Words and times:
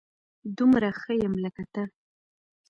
دومره 0.57 0.89
ښه 0.99 1.13
يم 1.23 1.33
لکه 1.43 1.63
ته 1.73 1.83